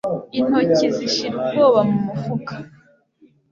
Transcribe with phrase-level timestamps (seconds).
[0.39, 2.53] intoki zishira ubwoba mumufuka